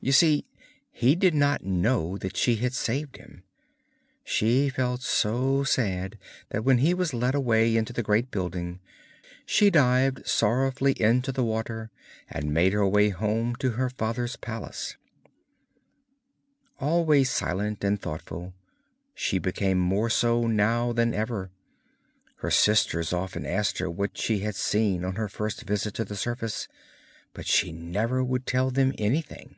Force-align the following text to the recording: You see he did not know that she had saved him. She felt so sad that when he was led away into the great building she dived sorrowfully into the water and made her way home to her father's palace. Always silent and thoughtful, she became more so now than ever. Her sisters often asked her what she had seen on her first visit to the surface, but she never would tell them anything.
You 0.00 0.12
see 0.12 0.46
he 0.92 1.16
did 1.16 1.34
not 1.34 1.64
know 1.64 2.16
that 2.18 2.36
she 2.36 2.54
had 2.54 2.72
saved 2.72 3.16
him. 3.16 3.42
She 4.22 4.68
felt 4.68 5.02
so 5.02 5.64
sad 5.64 6.18
that 6.50 6.62
when 6.62 6.78
he 6.78 6.94
was 6.94 7.12
led 7.12 7.34
away 7.34 7.74
into 7.76 7.92
the 7.92 8.04
great 8.04 8.30
building 8.30 8.78
she 9.44 9.70
dived 9.70 10.24
sorrowfully 10.24 10.92
into 11.00 11.32
the 11.32 11.42
water 11.42 11.90
and 12.30 12.54
made 12.54 12.74
her 12.74 12.86
way 12.86 13.08
home 13.08 13.56
to 13.56 13.70
her 13.72 13.90
father's 13.90 14.36
palace. 14.36 14.96
Always 16.78 17.28
silent 17.28 17.82
and 17.82 18.00
thoughtful, 18.00 18.54
she 19.16 19.40
became 19.40 19.78
more 19.80 20.08
so 20.08 20.46
now 20.46 20.92
than 20.92 21.12
ever. 21.12 21.50
Her 22.36 22.52
sisters 22.52 23.12
often 23.12 23.44
asked 23.44 23.78
her 23.78 23.90
what 23.90 24.16
she 24.16 24.38
had 24.38 24.54
seen 24.54 25.04
on 25.04 25.16
her 25.16 25.28
first 25.28 25.62
visit 25.62 25.94
to 25.94 26.04
the 26.04 26.16
surface, 26.16 26.68
but 27.34 27.48
she 27.48 27.72
never 27.72 28.22
would 28.22 28.46
tell 28.46 28.70
them 28.70 28.94
anything. 28.96 29.56